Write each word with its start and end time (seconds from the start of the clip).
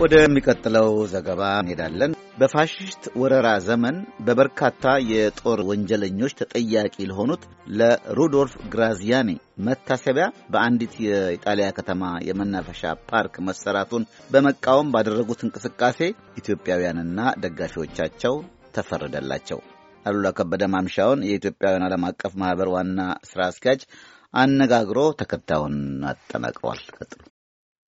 ወደሚቀጥለው 0.00 0.86
ዘገባ 1.10 1.40
እንሄዳለን። 1.56 2.12
በፋሽስት 2.38 3.02
ወረራ 3.20 3.48
ዘመን 3.66 3.96
በበርካታ 4.26 4.84
የጦር 5.10 5.60
ወንጀለኞች 5.70 6.32
ተጠያቂ 6.38 6.94
ለሆኑት 7.10 7.42
ለሩዶልፍ 7.78 8.54
ግራዚያኒ 8.74 9.30
መታሰቢያ 9.66 10.26
በአንዲት 10.52 10.94
የኢጣሊያ 11.06 11.66
ከተማ 11.78 12.12
የመናፈሻ 12.28 12.82
ፓርክ 13.10 13.34
መሰራቱን 13.48 14.04
በመቃወም 14.30 14.92
ባደረጉት 14.94 15.42
እንቅስቃሴ 15.46 16.00
ኢትዮጵያውያንና 16.40 17.18
ደጋፊዎቻቸው 17.44 18.36
ተፈረደላቸው። 18.76 19.60
አሉላ 20.06 20.30
ከበደ 20.36 20.64
ማምሻውን 20.74 21.26
የኢትዮጵያውያን 21.28 21.86
ዓለም 21.88 22.06
አቀፍ 22.10 22.34
ማህበር 22.42 22.70
ዋና 22.74 23.00
ስራ 23.30 23.42
አስኪያጅ 23.50 23.82
አነጋግሮ 24.34 24.98
ተከታዩን 25.20 25.76
አጠናቅሯል። 26.10 26.82
ቀጥሉ። 26.96 27.29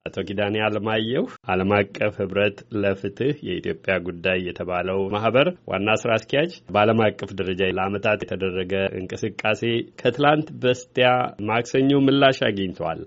አቶ 0.06 0.22
ኪዳኔ 0.28 0.54
አለማየሁ 0.60 1.24
ዓለም 1.52 1.70
አቀፍ 1.76 2.14
ህብረት 2.20 2.56
ለፍትህ 2.82 3.34
የኢትዮጵያ 3.46 3.94
ጉዳይ 4.06 4.38
የተባለው 4.46 4.98
ማህበር 5.12 5.48
ዋና 5.70 5.94
ስራ 6.00 6.10
አስኪያጅ፣ 6.16 6.52
በዓለም 6.68 7.00
አቀፍ 7.06 7.30
ደረጃ 7.40 7.68
ለዓመታት 7.76 8.24
የተደረገ 8.24 8.72
እንቅስቃሴ 8.98 9.62
ከትላንት 10.00 10.48
በስቲያ 10.62 11.10
ማክሰኞ 11.48 12.00
ምላሽ 12.06 12.40
አግኝተዋል። 12.48 13.00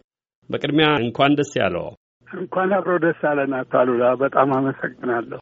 በቅድሚያ 0.49 0.87
እንኳን 1.03 1.35
ደስ 1.39 1.51
ያለው። 1.61 1.87
እንኳን 2.27 2.71
አብሮ 2.77 2.93
ደስ 3.05 3.21
አለን 3.31 3.55
አቶ 3.59 3.73
አሉላ፣ 3.81 4.03
በጣም 4.23 4.49
አመሰግናለሁ። 4.57 5.39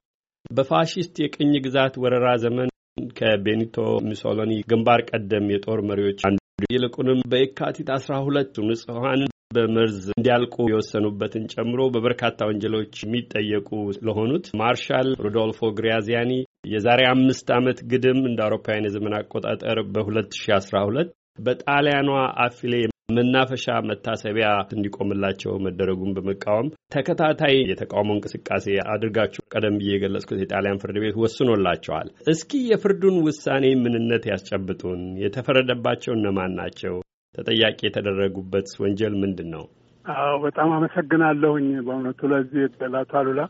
በፋሺስት 0.52 1.16
የቅኝ 1.24 1.54
ግዛት 1.66 1.96
ወረራ 2.04 2.30
ዘመን 2.44 2.70
ከቤኒቶ 3.18 3.76
ሙሶሎኒ 4.08 4.56
ግንባር 4.70 5.02
ቀደም 5.10 5.46
የጦር 5.54 5.82
መሪዎች 5.90 6.20
አንዱ 6.28 6.40
ይልቁንም 6.70 7.22
በየካቲት 7.32 7.88
አስራ 7.96 8.14
ሁለቱ 8.26 8.56
ንጹሐንን 8.68 9.32
በመርዝ 9.54 10.00
እንዲያልቁ 10.14 10.56
የወሰኑበትን 10.70 11.50
ጨምሮ 11.54 11.82
በበርካታ 11.94 12.48
ወንጀሎች 12.50 12.94
የሚጠየቁ 13.04 13.70
ለሆኑት 14.08 14.48
ማርሻል 14.62 15.10
ሩዶልፎ 15.26 15.72
ግሪያዚያኒ 15.78 16.32
የዛሬ 16.73 17.02
አምስት 17.12 17.50
ዓመት 17.58 17.80
ግድም 17.92 18.22
እንደ 18.30 18.42
አውሮፓውያን 18.45 18.88
የዘመን 18.88 19.18
አቆጣጠር 19.20 19.80
በ2012 19.94 21.14
በጣሊያኗ 21.40 22.10
አፊሌ 22.44 22.73
መናፈሻ 23.10 23.66
መታሰቢያ 23.88 24.45
እንዲቆምላቸው 24.73 25.54
መደረጉን 25.66 26.14
በመቃወም 26.17 26.67
ተከታታይ 26.94 27.56
የተቃውሞ 27.64 28.10
እንቅስቃሴ 28.16 28.66
አድርጋችሁ 28.94 29.44
ቀደም 29.54 29.78
ብዬ 29.80 29.92
የገለጽኩት 29.94 30.40
የጣሊያን 30.42 30.80
ፍርድ 30.84 30.98
ቤት 31.04 31.17
ወስኖላቸዋል። 31.23 32.10
እስኪ 32.34 32.62
የፍርዱን 32.70 33.17
ውሳኔ 33.26 33.73
ምንነት 33.84 34.26
ያስጨብጡን። 34.32 35.02
የተፈረደባቸው 35.23 36.14
እነማን 36.17 36.56
ናቸው? 36.60 36.95
ተጠያቂ 37.36 37.80
የተደረጉበት 37.84 38.70
ወንጀል 38.81 39.14
ምንድን 39.22 39.50
ነው? 39.53 39.64
አዎ 40.06 40.31
በጣም 40.45 40.70
አመሰግናለሁኝ 40.76 41.67
በእውነቱ 41.86 42.20
ለዚህ 42.31 42.64
ለአቶ 42.94 43.12
አሉላ። 43.20 43.42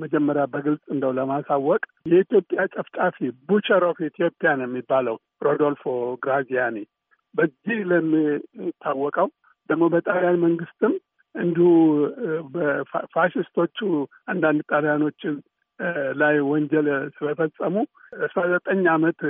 መጀመሪያ 0.00 0.44
በግልጽ 0.52 0.82
እንደው 0.94 1.12
ለማሳወቅ 1.18 1.82
የኢትዮጵያ 2.06 2.60
ጨፍጫፊ 2.74 3.18
butcher 3.48 3.84
of 3.90 3.98
Ethiopia 4.08 4.50
ነው 4.58 4.66
የሚባለው 4.68 5.16
ሮዶልፎ 5.46 5.84
ግራዚያኒ። 6.24 6.78
በዚህ 7.34 7.78
ለሚታወቀው 7.90 9.28
ደግሞ 9.68 9.84
በጣሊያን 9.94 10.42
መንግስትም 10.44 10.94
እንዲሁ 11.34 11.68
በፋሽስቶቹ 12.54 13.78
አንዳንድ 14.28 14.60
ጣሊያኖችን 14.72 15.36
ላይ 16.20 16.34
ወንጀል 16.50 16.88
ስለፈጸሙ 17.16 17.76
አስራ 18.26 18.40
ዘጠኝ 18.52 18.82
ዓመት 18.94 19.20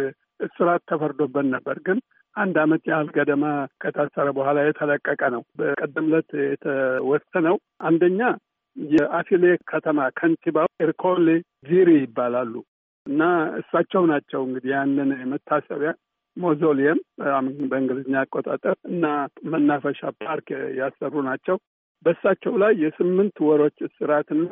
እስራት 0.40 0.82
ተፈርዶበት 0.90 1.46
ነበር። 1.54 1.76
ግን 1.86 1.98
አንድ 2.36 2.56
ዓመት 2.62 2.82
ያህል 2.90 3.08
ገደማ 3.16 3.44
ከታሰረ 3.82 4.28
በኋላ 4.36 4.58
የተለቀቀ 4.64 5.22
ነው። 5.34 5.42
በቀደም 5.58 6.06
ዕለት 6.08 6.30
የተወሰነው 6.44 7.56
አንደኛ 7.86 8.20
የአፊሌ 8.76 9.44
ከተማ 9.70 10.00
ከንቲባው 10.18 10.68
ኤርኮሌ 10.84 11.28
ዚሪ 11.68 11.90
ይባላሉ 11.98 12.54
እና 13.06 13.22
እሳቸው 13.60 14.02
ናቸው 14.12 14.40
እንግዲህ 14.46 14.70
ያንን 14.74 15.10
መታሰቢያ 15.32 15.90
ሞዞሊየም 16.36 16.98
በእንግሊዝኛ 17.70 18.16
አቆጣጠር 18.22 18.76
እና 18.90 19.06
መናፈሻ 19.52 20.10
ፓርክ 20.20 20.48
ያሰሩ 20.78 21.14
ናቸው። 21.28 21.56
በእሳቸው 22.06 22.54
ላይ 22.62 22.72
የስምንት 22.82 23.36
ወሮች 23.48 23.76
እስራትና 23.88 24.44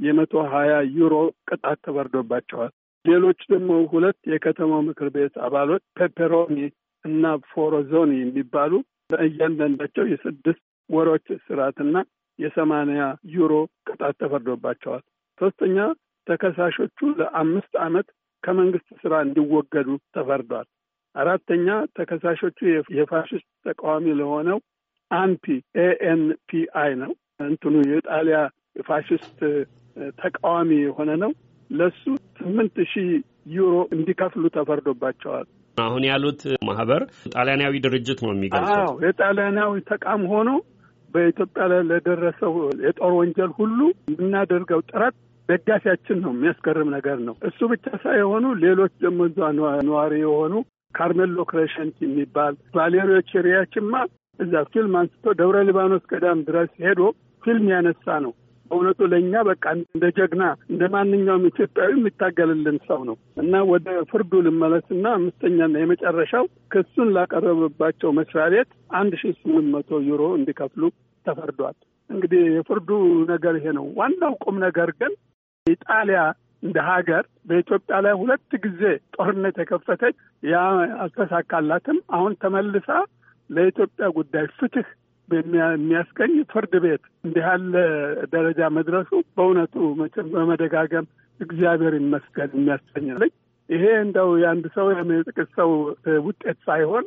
የመቶ 0.00 0.42
ሀያ 0.50 0.72
ዩሮ 0.96 1.14
ቅጣት 1.48 1.78
ተፈርዶባቸዋል። 1.86 2.72
ሌሎች 3.04 3.40
ደግሞ 3.52 3.70
ሁለት 3.92 4.18
የከተማው 4.32 4.82
ምክር 4.88 5.08
ቤት 5.14 5.34
አባሎች 5.46 5.82
ፔፐሮኒ 5.98 6.58
እና 7.04 7.24
ፎሮዞኒ 7.50 8.12
የሚባሉ 8.20 8.72
በእያንዳንዳቸው 9.10 10.04
የስድስት 10.10 10.62
ወሮች 10.90 11.26
እስራትና 11.36 11.96
የሰማንያ 12.38 13.02
ዩሮ 13.36 13.52
ቅጣት 13.88 14.16
ተፈርዶባቸዋል። 14.22 15.02
ሶስተኛ 15.38 15.78
ተከሳሾቹ 16.26 16.98
ለአምስት 17.20 17.74
ዓመት 17.84 18.08
ከመንግስት 18.42 18.88
ስራ 19.02 19.14
እንዲወገዱ 19.26 19.88
ተፈርዷል። 20.16 20.66
አራተኛ 21.14 21.68
ተከሳሾቹ 21.98 22.58
የፋሽስት 22.98 23.48
ተቃዋሚ 23.66 24.06
ለሆነው 24.20 24.58
አንፒ 25.10 25.44
ኤኤንፒአይ 25.84 26.92
ነው 27.02 27.12
እንትኑ 27.46 27.74
የጣሊያ 27.92 28.38
የፋሽስት 28.78 29.38
ተቃዋሚ 30.18 30.70
የሆነ 30.82 31.10
ነው። 31.24 31.32
ለሱ 31.70 32.02
ስምንት 32.38 32.76
ሺህ 32.92 33.08
ዩሮ 33.56 33.74
እንዲከፍሉ 33.94 34.44
ተፈርዶባቸዋል። 34.56 35.46
አሁን 35.84 36.02
ያሉት 36.08 36.40
ማህበር 36.68 37.02
ጣሊያናዊ 37.34 37.80
ድርጅት 37.86 38.20
ነው 38.24 38.32
የሚገልጸው። 38.34 38.92
የጣሊያናዊ 39.04 39.72
ተቃም 39.90 40.22
ሆኖ 40.32 40.50
በኢትዮጵያ 41.08 41.64
ላይ 41.72 41.80
ለደረሰው 41.90 42.54
የጦር 42.84 43.12
ወንጀል 43.18 43.52
ሁሉ 43.58 43.78
የምናደርገው 44.10 44.80
ጥረት 44.90 45.14
ደጋፊያችን 45.48 46.18
ነው። 46.24 46.32
የሚያስገርም 46.34 46.88
ነገር 46.96 47.18
ነው። 47.28 47.34
እሱ 47.48 47.58
ብቻ 47.72 47.86
ሳይሆኑ 48.02 48.44
ሌሎች 48.64 48.92
ደግሞ 49.04 49.20
እዛ 49.30 49.38
ነዋሪ 49.86 50.14
የሆኑ 50.22 50.54
ካርሜሎ 50.94 51.38
ክሬሸንት 51.50 51.96
የሚባል 52.04 52.54
ቫሌሪዮ 52.76 53.18
ቼሪያችማ 53.30 53.94
እዛ 54.38 54.52
ፊልም 54.72 54.94
አንስቶ 55.00 55.32
ደብረ 55.38 55.56
ሊባኖስ 55.68 56.04
ገዳም 56.12 56.40
ድረስ 56.48 56.70
ሄዶ 56.84 57.00
ፊልም 57.42 57.66
ያነሳ 57.72 58.06
ነው። 58.26 58.32
በእውነቱ 58.70 59.00
ለእኛ 59.12 59.42
በቃ 59.48 59.64
እንደ 59.88 60.04
ጀግና 60.16 60.42
እንደ 60.70 60.82
ማንኛውም 60.94 61.48
ኢትዮጵያዊ 61.50 61.92
የሚታገልልን 61.96 62.78
ሰው 62.88 63.00
ነው 63.08 63.16
እና 63.42 63.62
ወደ 63.70 63.88
ፍርዱ 64.10 64.40
ልመለስና 64.46 65.06
አምስተኛና 65.18 65.74
የመጨረሻው 65.80 66.44
ክሱን 66.72 67.10
ላቀረበባቸው 67.16 68.10
መስሪያ 68.18 68.46
ቤት 68.54 68.70
አንድ 68.98 69.14
ሺ 69.20 69.32
ስምንት 69.38 69.68
መቶ 69.74 70.00
ዩሮ 70.08 70.24
እንዲከፍሉ 70.38 70.82
ተፈርዷል። 71.26 71.76
እንግዲህ 72.10 72.42
የፍርዱ 72.52 72.90
ነገር 73.32 73.54
ይሄ 73.58 73.72
ነው። 73.78 73.86
ዋናው 73.98 74.34
ቁም 74.44 74.58
ነገር 74.66 74.90
ግን 75.00 75.12
ኢጣሊያ 75.66 76.20
እንደ 76.62 76.78
ሀገር 76.88 77.24
በኢትዮጵያ 77.48 77.96
ላይ 78.04 78.14
ሁለት 78.20 78.52
ጊዜ 78.64 78.80
ጦርነት 79.16 79.56
የከፈተች 79.62 80.16
ያ 80.42 80.62
አልተሳካላትም። 81.02 81.98
አሁን 82.16 82.32
ተመልሳ 82.42 82.88
ለኢትዮጵያ 83.50 84.06
ጉዳይ 84.16 84.46
ፍትህ 84.58 84.88
የሚያስገኝ 85.30 86.34
ፍርድ 86.52 86.74
ቤት 86.84 87.04
እንዲህ 87.24 87.44
ያለ 87.46 87.74
ደረጃ 88.32 88.60
መድረሱ 88.76 89.10
በእውነቱ 89.36 89.74
በመደጋገም 90.34 91.06
እግዚአብሔር 91.40 91.94
ይመስገን 91.98 92.50
የሚያሰኝ 92.56 93.06
ነኝ። 93.16 93.32
ይሄ 93.68 93.84
እንደው 94.04 94.28
የአንድ 94.42 94.66
ሰው 94.76 94.86
የጥቂት 94.92 95.50
ሰው 95.58 95.70
ውጤት 96.26 96.58
ሳይሆን 96.68 97.04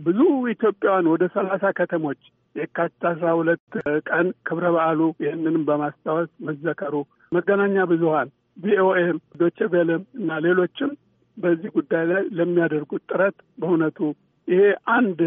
ብዙ 0.00 0.20
ኢትዮጵያውያን 0.52 1.10
ወደ 1.12 1.24
ሰላሳ 1.34 1.64
ከተሞች 1.78 2.20
የካቲት 2.56 3.04
አስራ 3.10 3.28
ሁለት 3.38 3.64
ቀን 4.08 4.26
ክብረ 4.48 4.66
በዓሉ 4.74 5.00
ይህንንም 5.24 5.64
በማስታወስ 5.68 6.30
መዘከሩ 6.48 6.94
መገናኛ 7.32 7.84
ብዙኃን 7.90 8.28
ቪኦኤም፣ 8.64 9.16
ዶቼ 9.40 9.58
ቬለም 9.72 10.02
እና 10.18 10.38
ሌሎችም 10.44 10.90
በዚህ 11.36 11.70
ጉዳይ 11.76 12.04
ላይ 12.10 12.22
ለሚያደርጉት 12.38 13.02
ጥረት 13.10 13.36
በእውነቱ 13.60 13.98
ይሄ 14.48 14.62
አንድ 14.96 15.20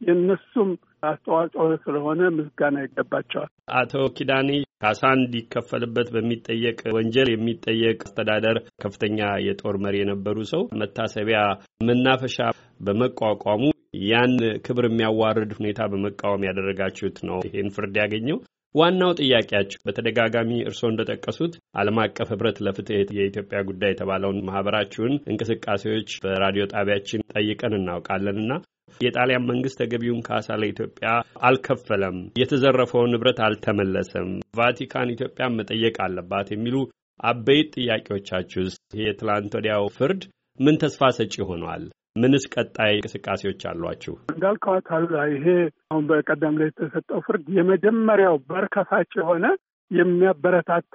የእነሱም 0.00 0.70
አስተዋጽኦ 1.06 1.66
ስለሆነ 1.84 2.20
ምስጋና 2.36 2.76
ይገባቸዋል። 2.84 3.50
አቶ 3.78 3.92
ኪዳኔ 4.16 4.50
ካሳ 4.80 5.02
እንዲከፈልበት 5.16 6.08
በሚጠየቅ 6.14 6.80
ወንጀል 6.96 7.28
የሚጠየቅ 7.32 7.98
አስተዳደር 8.06 8.56
ከፍተኛ 8.82 9.18
የጦር 9.46 9.76
መሪ 9.84 9.96
የነበሩ 10.00 10.38
ሰው 10.52 10.64
መታሰቢያ 10.80 11.40
መናፈሻ 11.88 12.38
በመቋቋሙ 12.80 13.62
ያን 14.04 14.32
ክብር 14.66 14.86
የሚያዋርድ 14.88 15.50
ሁኔታ 15.58 15.80
በመቃወም 15.90 16.46
ያደረጋችሁት 16.48 17.18
ነው 17.28 17.38
ይሄን 17.46 17.72
ፍርድ 17.74 17.96
ያገኘው። 18.02 18.38
ዋናው 18.74 19.10
ጥያቄያችሁ 19.20 19.78
በተደጋጋሚ 19.84 20.50
እርስዎ 20.64 20.88
እንደጠቀሱት 20.90 21.52
ዓለም 21.78 21.98
አቀፍ 22.04 22.28
ህብረት 22.32 22.56
ለፍትህ 22.66 22.96
የኢትዮጵያ 23.18 23.58
ጉዳይ 23.68 23.90
የተባለውን 23.92 24.38
ማህበራችሁን 24.48 25.12
እንቅስቃሴዎች 25.30 26.10
በራዲዮ 26.24 26.64
ጣቢያችን 26.72 27.26
ጠይቀን 27.34 27.76
እናውቃለንና 27.78 28.52
የጣሊያን 29.00 29.46
መንግስት 29.48 29.78
ተገቢውን 29.80 30.20
ካሳ 30.26 30.56
ለኢትዮጵያ 30.60 31.08
አልከፈለም፣ 31.48 32.18
የተዘረፈውን 32.40 33.12
ንብረት 33.14 33.38
አልተመለሰም፣ 33.46 34.28
ቫቲካን 34.58 35.12
ኢትዮጵያን 35.14 35.56
መጠየቅ 35.58 35.96
አለባት 36.06 36.48
የሚሉ 36.52 36.76
አበይት 37.20 37.68
ጥያቄዎቻችሁ 37.76 38.62
የትላንት 39.00 39.52
ወዲያው 39.58 39.86
ፍርድ 39.96 40.22
ምን 40.60 40.76
ተስፋ 40.82 41.10
ሰጪ 41.16 41.34
ሆኗል? 41.48 41.84
ምንስ 42.16 42.44
ቀጣይ 42.54 42.92
እንቅስቃሴዎች 42.96 43.62
አሏችሁ? 43.70 44.12
እንዳልከው 44.32 44.74
አሉላ፣ 44.96 45.16
ይሄ 45.32 45.46
አሁን 45.90 46.04
በቀደም 46.10 46.58
ላይ 46.60 46.68
የተሰጠው 46.70 47.20
ፍርድ 47.26 47.46
የመጀመሪያው 47.56 48.36
በር 48.50 48.66
ከፋች 48.74 49.10
የሆነ 49.20 49.46
የሚያበረታታ 49.90 50.94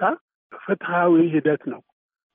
ፍትሐዊ 0.52 1.14
ሂደት 1.34 1.62
ነው 1.72 1.80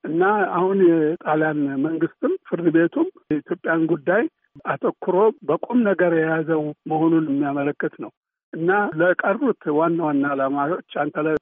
እና 0.04 0.24
አሁን 0.58 0.80
የጣሊያን 0.90 1.62
መንግስትም 1.86 2.34
ፍርድ 2.48 2.68
ቤቱም 2.76 3.08
የኢትዮጵያን 3.30 3.84
ጉዳይ 3.94 4.24
አተኩሮ 4.66 5.16
በቁም 5.48 5.80
ነገር 5.90 6.14
የያዘው 6.18 6.62
መሆኑን 6.92 7.26
የሚያመለክት 7.30 7.96
ነው 8.04 8.12
እና 8.54 8.72
ለቀሩት 9.00 9.64
ዋና 9.78 9.98
ዋና 10.08 10.26
ዓላማዎች 10.34 10.92
አንተ 11.02 11.24
ላይ 11.26 11.36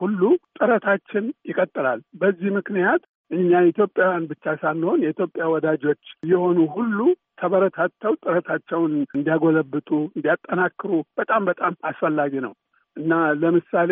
ሁሉ 0.00 0.20
ጥረታችን 0.58 1.26
ይቀጥላል። 1.50 2.00
በዚህ 2.20 2.50
ምክንያት 2.58 3.02
እኛ 3.30 3.60
ኢትዮጵያውያን 3.70 4.26
ብቻ 4.30 4.44
ሳንሆን 4.60 5.02
የኢትዮጵያ 5.04 5.46
ወዳጆች 5.54 6.02
የሆኑ 6.30 6.58
ሁሉ 6.76 6.98
ተበረታተው 7.40 8.14
ጥረታቸውን 8.22 8.94
እንዲያጎለብቱ፣ 9.08 9.88
እንዲያጠናክሩ 10.10 10.90
በጣም 11.18 11.42
በጣም 11.50 11.74
አስፈላጊ 11.90 12.34
ነው 12.46 12.54
እና 12.96 13.12
ለምሳሌ 13.42 13.90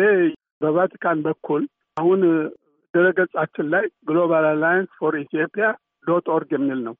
በቫቲካን 0.61 1.19
በኩል 1.27 1.63
አሁን 1.97 2.21
ድረገጻችን 2.93 3.67
ላይ 3.73 3.85
Global 4.07 4.45
Alliance 4.49 4.91
for 4.99 5.15
Ethiopia 5.23 5.65
dot 6.07 6.27
org 6.35 6.51
የሚል 6.55 6.79
ነው። 6.87 6.95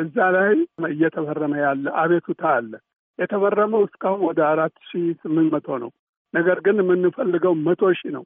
እዛ 0.00 0.16
ላይ 0.36 0.50
እየተፈረመ 0.90 1.54
ያለ 1.62 1.84
አቤቱታ 2.02 2.42
አለ። 2.56 2.72
የተፈረመው 3.18 3.82
እስካሁን 3.86 4.20
ወደ 4.28 4.40
አራት 4.50 4.74
ሺ 4.88 5.00
ስምንት 5.22 5.50
መቶ 5.54 5.78
ነው። 5.82 5.90
ነገር 6.34 6.58
ግን 6.66 6.76
የምንፈልገው 6.82 7.54
መቶ 7.66 7.82
ሺህ 7.98 8.12
ነው 8.16 8.24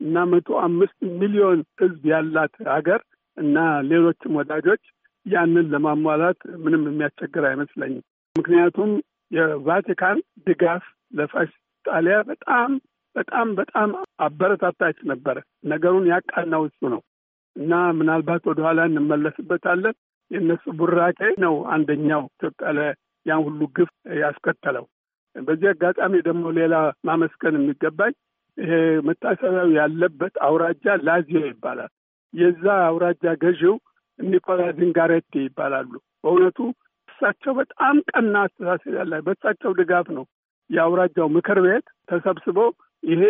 እና 0.00 0.24
መቶ 0.30 0.48
አምስት 0.64 0.98
ሚሊዮን 1.20 1.60
ሕዝብ 1.80 2.04
ያላት 2.12 2.54
ሀገር 2.70 3.00
እና 3.36 3.58
ሌሎችም 3.90 4.36
ወዳጆች 4.38 4.82
ያንን 5.26 5.66
ለማሟላት 5.72 6.40
ምንም 6.62 6.82
የሚያስቸግር 6.88 7.44
አይመስለኝም። 7.50 8.04
ምክንያቱም 8.36 8.90
የቫቲካን 9.30 10.18
ድጋፍ 10.46 10.84
ለፋሽስት 11.12 11.58
ጣሊያ 11.84 12.16
በጣም 12.30 12.72
በጣም 13.16 13.48
በጣም 13.56 13.88
አበረታታች 14.20 14.98
ነበረ። 15.10 15.36
ነገሩን 15.64 16.04
ያቃናው 16.12 16.62
እሱ 16.68 16.80
ነው 16.94 17.00
እና 17.56 17.72
ምናልባት 17.98 18.42
ወደኋላ 18.50 18.80
እንመለስበታለን። 18.90 19.96
የእነሱ 20.32 20.64
ቡራቄ 20.78 21.20
ነው 21.44 21.54
አንደኛው 21.74 22.22
ኢትዮጵያ 22.32 22.70
ላይ 22.78 22.90
ያን 23.26 23.42
ሁሉ 23.46 23.60
ግፍ 23.76 23.90
ያስከተለው። 24.20 24.84
በዚህ 25.36 25.68
አጋጣሚ 25.72 26.14
ደግሞ 26.28 26.44
ሌላ 26.58 26.74
ማመስገን 27.08 27.56
የሚገባኝ 27.58 28.14
ይሄ 28.58 28.72
መታሰቢያው 29.08 29.68
ያለበት 29.78 30.34
አውራጃ 30.46 30.94
ላዚዮ 31.06 31.42
ይባላል። 31.46 31.90
የዛ 32.34 32.64
አውራጃ 32.88 33.24
ገዢው 33.42 33.74
ኒኮላ 34.18 34.62
ዚንጋሬቲ 34.78 35.32
ይባላሉ። 35.44 35.92
በእውነቱ 36.24 36.58
እሳቸው 37.08 37.52
በጣም 37.58 37.96
ቀና 38.10 38.34
አስተሳሰብ 38.46 38.94
ያለ 38.98 39.14
በእሳቸው 39.26 39.72
ድጋፍ 39.80 40.06
ነው 40.16 40.24
የአውራጃው 40.70 41.28
ምክር 41.36 41.58
ቤት 41.64 41.86
ተሰብስቦ 42.10 42.58
ይሄ 43.02 43.22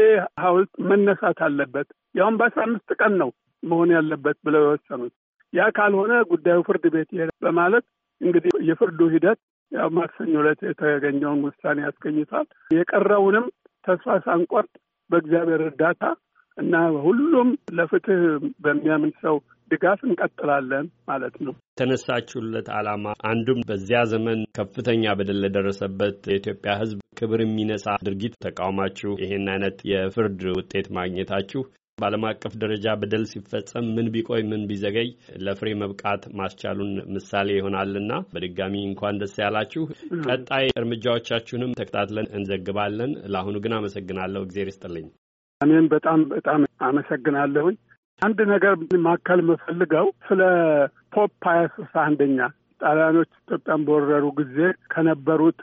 ሐውልት 0.43 0.72
መነሳት 0.90 1.38
አለበት 1.46 1.88
ያሁን 2.14 2.37
በአስራ 2.40 2.62
አምስት 2.66 2.90
ቀን 3.00 3.12
ነው 3.22 3.31
መሆን 3.62 3.90
ያለበት 3.96 4.37
ብለው 4.46 4.62
የወሰኑት። 4.64 5.14
ያ 5.52 5.64
ካልሆነ 5.76 6.12
ጉዳዩ 6.31 6.58
ፍርድ 6.66 6.84
ቤት 6.94 7.08
ይሄዳል 7.12 7.38
በማለት 7.46 7.84
እንግዲህ 8.20 8.52
የፍርዱ 8.69 9.00
ሂደት 9.14 9.38
ያው 9.72 9.88
ማክሰኞ 9.96 10.32
ዕለት 10.43 10.60
የተገኘውን 10.66 11.40
ውሳኔ 11.46 11.78
ያስገኝቷል። 11.87 12.46
የቀረውንም 12.70 13.46
ተስፋ 13.84 14.16
ሳንቆርጥ 14.26 14.72
በእግዚአብሔር 15.10 15.62
እርዳታ 15.66 16.02
እና 16.58 16.75
ሁሉም 17.04 17.49
ለፍትህ 17.76 18.20
በሚያምን 18.64 19.12
ሰው 19.22 19.37
ድጋፍ 19.70 20.00
እንቀጥላለን 20.06 20.87
ማለት 21.08 21.34
ነው። 21.44 21.52
የተነሳችሁለት 21.72 22.66
ዓላማ 22.78 23.14
አንዱም 23.31 23.60
በዚያ 23.69 24.00
ዘመን 24.12 24.40
ከፍተኛ 24.58 25.14
በደል 25.19 25.38
ለደረሰበት 25.44 26.19
የኢትዮጵያ 26.31 26.72
ሕዝብ 26.81 26.99
ክብር 27.20 27.40
የሚነሳ 27.43 27.87
ድርጊት 28.06 28.34
ተቃውማችሁ 28.46 29.12
ይሄን 29.22 29.46
አይነት 29.54 29.78
የፍርድ 29.90 30.43
ውጤት 30.58 30.88
ማግኘታችሁ 30.99 31.62
በዓለም 32.02 32.25
አቀፍ 32.28 32.54
ደረጃ 32.62 32.94
በደል 33.00 33.25
ሲፈጸም 33.31 33.87
ምን 33.96 34.06
ቢቆይ 34.14 34.43
ምን 34.49 34.62
ቢዘገይ 34.70 35.08
ለፍሬ 35.44 35.69
መብቃት 35.82 36.22
ማስቻሉን 36.38 36.93
ምሳሌ 37.14 37.49
ይሆናልና 37.56 38.12
በድጋሚ 38.32 38.75
እንኳን 38.87 39.20
ደስ 39.20 39.34
ያላችሁ። 39.43 39.82
ቀጣይ 40.26 40.66
እርምጃዎቻችሁንም 40.81 41.76
ተከታትለን 41.78 42.28
እንዘግባለን። 42.38 43.12
ለአሁኑ 43.32 43.56
ግን 43.64 43.76
አመሰግናለሁ። 43.78 44.43
እግዜር 44.46 44.69
ይስጥልኝ። 44.70 45.06
እኔም 45.60 45.87
በጣም 45.93 46.20
በጣም 46.32 46.60
አመሰግናለሁኝ። 46.87 47.76
አንድ 48.22 48.38
ነገር 48.52 48.75
ማከል 49.04 49.40
የምፈልገው 49.43 50.06
ስለ 50.26 50.40
ፖፕ 51.14 51.44
ሀያ 51.49 51.62
ሶስት 51.75 51.94
አንደኛ 52.04 52.38
ጣሊያኖች 52.81 53.31
ኢትዮጵያን 53.40 53.84
በወረሩ 53.87 54.26
ጊዜ 54.38 54.58
ከነበሩት 54.93 55.60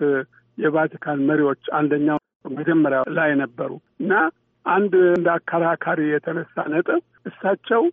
የቫቲካን 0.57 1.19
መሪዎች 1.29 1.63
አንደኛው 1.77 2.19
መጀመሪያ 2.55 2.99
ላይ 3.17 3.31
ነበሩ 3.41 3.71
እና 3.99 4.13
አንድ 4.65 4.93
እንደ 5.09 5.27
አከራካሪ 5.35 5.99
የተነሳ 6.09 6.65
ነጥብ 6.73 7.01
እሳቸው 7.29 7.83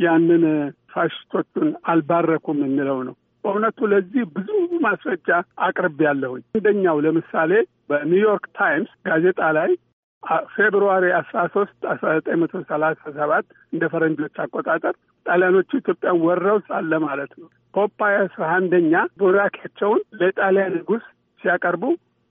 ያንን 0.00 0.44
ፋሽስቶቹን 0.92 1.68
አልባረኩም 1.90 2.58
የሚለው 2.64 2.98
ነው። 3.08 3.14
በእውነቱ 3.44 3.78
ለዚህ 3.92 4.22
ብዙ 4.34 4.48
ማስረጃ 4.84 5.28
አቅርቤያለሁኝ። 5.66 6.42
አንደኛው 6.54 6.96
ለምሳሌ 7.04 7.52
በኒውዮርክ 7.90 8.46
ታይምስ 8.58 8.90
ጋዜጣ 9.06 9.40
ላይ 9.58 9.70
February 10.54 11.04
አስራ 11.18 11.38
ሶስት 11.54 11.78
አስራ 11.92 12.08
ዘጠኝ 12.16 12.38
መቶ 12.40 12.60
ሰላሳ 12.70 13.02
ሰባት 13.18 13.44
እንደ 13.72 13.84
ፈረንጆች 13.92 14.36
አቆጣጠር 14.44 14.94
ጣሊያኖቹ 15.26 15.70
ኢትዮጵያን 15.80 16.18
ወረው 16.24 16.58
ሳለ 16.66 16.92
ማለት 17.04 17.32
ነው 17.40 17.48
Pope 17.74 18.00
አስራ 18.18 18.44
አንደኛ 18.56 18.92
ቡራኬያቸውን 19.20 20.02
ለጣሊያን 20.20 20.74
ንጉሥ 20.78 21.04
ሲያቀርቡ 21.40 21.84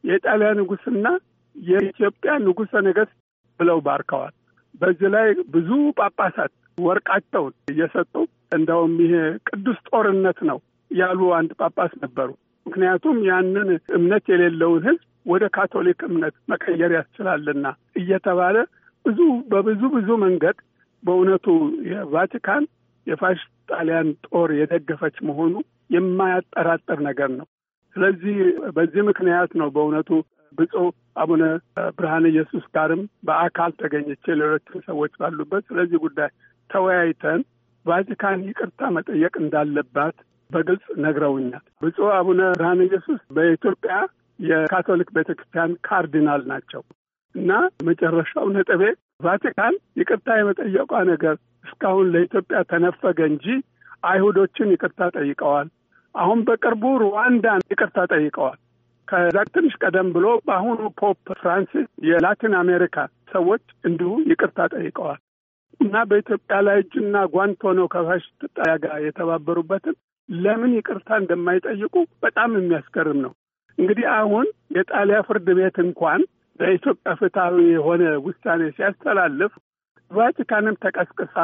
የጣሊያ 0.03 0.49
ንጉሥና 0.59 1.07
የኢትዮጵያ 1.55 2.31
ንጉሠ 2.45 2.71
ነገሥት 2.87 3.15
ብለው 3.59 3.79
ባርከዋል። 3.85 4.33
በዚህ 4.75 5.09
ላይ 5.15 5.27
ብዙ 5.53 5.69
ጳጳሳት 5.99 6.53
ወርቃቸውን 6.77 7.53
እየሰጡ 7.71 8.13
እንደውም 8.51 8.93
ይሄ 9.03 9.13
ቅዱስ 9.49 9.79
ጦርነት 9.89 10.39
ነው 10.49 10.59
ያሉ 10.91 11.21
አንድ 11.37 11.51
ጳጳስ 11.59 11.93
ነበሩ። 12.03 12.29
ምክንያቱም 12.65 13.17
ያንን 13.29 13.69
እምነት 13.97 14.25
የሌለውን 14.31 14.81
ሕዝብ 14.87 15.01
ወደ 15.25 15.45
ካቶሊክ 15.55 15.99
እምነት 16.07 16.35
መቀየር 16.51 16.91
ያስችላልና 16.97 17.67
እየተባለ 18.01 18.57
ብዙ 19.05 19.19
በብዙ 19.51 19.81
ብዙ 19.95 20.09
መንገድ 20.23 20.57
በእውነቱ 21.03 21.47
የቫቲካን 21.91 22.63
የፋሽስት 23.07 23.51
ጣሊያን 23.71 24.07
ጦር 24.27 24.49
የደገፈች 24.57 25.17
መሆኑ 25.27 25.53
የማያጠራጥር 25.95 26.99
ነገር 27.07 27.29
ነው። 27.37 27.47
ስለዚህ 27.95 28.37
በዚህ 28.75 29.01
ምክንያት 29.09 29.51
ነው 29.59 29.67
በእውነቱ 29.75 30.09
ብፁዕ 30.51 30.85
አቡነ 31.17 31.43
ብርሃነ 31.97 32.25
ኢየሱስ 32.33 32.63
ጋርም 32.75 33.01
በአካል 33.27 33.71
ተገኝቼ 33.81 34.25
ሌሎችም 34.33 34.83
ሰዎች 34.87 35.13
ባሉበት 35.21 35.63
ስለዚህ 35.69 35.99
ጉዳይ 36.05 36.29
ተወያይተን 36.69 37.41
ቫቲካን 37.85 38.39
ይቅርታ 38.49 38.89
መጠየቅ 38.95 39.33
እንዳለባት 39.41 40.15
በግልጽ 40.49 40.85
ነግረውኛል። 41.05 41.63
ብፁዕ 41.81 42.09
አቡነ 42.17 42.41
ብርሃነ 42.53 42.79
ኢየሱስ 42.89 43.19
በኢትዮጵያ 43.37 43.95
የካቶሊክ 44.39 45.09
ቤተ 45.15 45.29
ክርስቲያን 45.37 45.71
ካርዲናል 45.87 46.41
ናቸው 46.51 46.81
እና 47.35 47.51
መጨረሻው 47.87 48.45
ነጥቤ 48.55 48.83
ቫቲካን 49.23 49.75
ይቅርታ 49.99 50.37
የመጠየቋ 50.37 50.91
ነገር 51.11 51.35
እስካሁን 51.65 52.11
ለኢትዮጵያ 52.13 52.59
ተነፈገ 52.71 53.19
እንጂ 53.31 53.45
አይሁዶችን 54.03 54.71
ይቅርታ 54.73 55.09
ጠይቀዋል። 55.17 55.67
አሁን 56.15 56.39
በቅርቡ 56.47 56.83
ሩዋንዳን 57.03 57.61
ይቅርታ 57.71 57.99
ጠይቀዋል። 58.13 58.57
ከዛ 59.07 59.37
ትንሽ 59.53 59.73
ቀደም 59.81 60.07
ብሎ 60.15 60.27
በአሁኑ 60.47 60.79
Pope 60.99 61.27
ፍራንሲስ 61.39 61.87
የላቲን 62.07 62.55
አሜሪካ 62.61 62.95
ሰዎች 63.33 63.63
እንዲሁ 63.85 64.11
ይቅርታ 64.31 64.67
ጠይቀዋል 64.75 65.19
እና 65.79 65.95
በኢትዮጵያ 66.09 66.57
ላይ 66.67 66.77
እጅና 66.83 67.17
ጓንት 67.33 67.59
ሆነው 67.67 67.87
ከፋሽስት 67.93 68.41
ጣሊያ 68.57 68.75
ጋር 68.83 68.97
የተባበሩበትን 69.05 69.95
ለምን 70.29 70.71
ይቅርታ 70.77 71.09
እንደማይጠይቁ 71.21 71.93
በጣም 72.23 72.55
የሚያስገርም 72.57 73.19
ነው። 73.25 73.33
እንግዲህ 73.77 74.07
አሁን 74.17 74.45
የጣሊያ 74.77 75.17
ፍርድ 75.27 75.47
ቤት 75.57 75.77
እንኳን 75.85 76.21
በኢትዮጵያ 76.59 77.11
ፍትሐዊ 77.19 77.57
የሆነ 77.73 78.03
ውሳኔ 78.25 78.61
ሲያስተላልፍ 78.77 79.53
ቫቲካንም 80.11 80.79
ተቀስቅሳ 80.83 81.35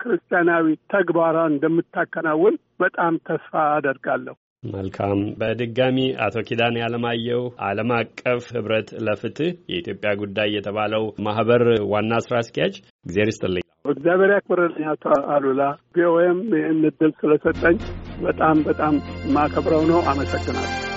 ክርስቲያናዊ 0.00 0.66
ተግባሯን 0.92 1.52
እንደምታከናውን 1.52 2.54
በጣም 2.80 3.14
ተስፋ 3.28 3.52
አደርጋለሁ። 3.76 4.36
መልካም። 4.62 5.18
በድጋሚ 5.40 5.96
አቶ 6.24 6.36
ኪዳኔ 6.48 6.76
አለማየሁ 6.84 7.40
ዓለም 7.66 7.90
አቀፍ 7.96 8.42
ህብረት 8.54 8.88
ለፍትህ 9.06 9.50
የኢትዮጵያ 9.72 10.12
ጉዳይ 10.22 10.50
የተባለው 10.56 11.04
ማህበር 11.26 11.64
ዋና 11.92 12.12
ስራ 12.26 12.36
አስኪያጅ፣ 12.42 12.74
እግዚአብሔር 13.06 13.32
ይስጥልኝ። 13.32 13.64
እግዚአብሔር 13.90 14.30
ያክብርልኝ 14.34 14.86
አቶ 14.92 15.04
አሉላ። 15.34 15.62
ቪኦኤም 15.94 16.40
ይህን 16.54 16.82
እድል 16.90 17.12
ስለሰጠኝ 17.20 17.78
በጣም 18.22 18.58
በጣም 18.64 18.94
ማከብረው 19.34 19.84
ነው። 19.92 20.00
አመሰግናለሁ። 20.06 20.95